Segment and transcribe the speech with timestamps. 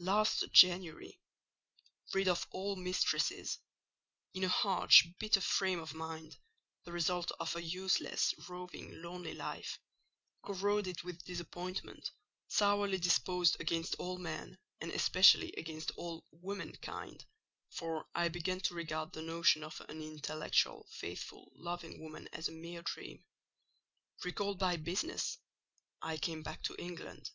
[0.00, 1.20] Last January,
[2.12, 6.36] rid of all mistresses—in a harsh, bitter frame of mind,
[6.82, 12.10] the result of a useless, roving, lonely life—corroded with disappointment,
[12.48, 17.24] sourly disposed against all men, and especially against all _woman_kind
[17.70, 22.50] (for I began to regard the notion of an intellectual, faithful, loving woman as a
[22.50, 23.24] mere dream),
[24.24, 25.38] recalled by business,
[26.02, 27.30] I came back to England.